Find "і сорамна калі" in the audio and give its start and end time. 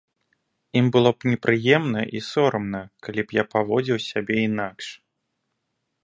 2.19-3.21